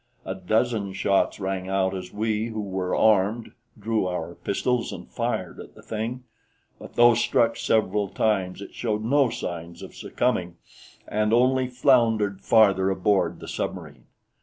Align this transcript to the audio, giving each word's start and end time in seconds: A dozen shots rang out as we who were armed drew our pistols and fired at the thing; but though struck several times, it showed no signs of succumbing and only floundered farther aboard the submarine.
A 0.25 0.33
dozen 0.33 0.93
shots 0.93 1.39
rang 1.39 1.69
out 1.69 1.93
as 1.95 2.11
we 2.11 2.47
who 2.47 2.59
were 2.59 2.95
armed 2.95 3.51
drew 3.77 4.07
our 4.07 4.33
pistols 4.33 4.91
and 4.91 5.07
fired 5.07 5.59
at 5.59 5.75
the 5.75 5.83
thing; 5.83 6.23
but 6.79 6.95
though 6.95 7.13
struck 7.13 7.55
several 7.55 8.07
times, 8.07 8.63
it 8.63 8.73
showed 8.73 9.03
no 9.03 9.29
signs 9.29 9.83
of 9.83 9.93
succumbing 9.93 10.55
and 11.07 11.31
only 11.31 11.67
floundered 11.67 12.41
farther 12.41 12.89
aboard 12.89 13.41
the 13.41 13.47
submarine. 13.47 14.05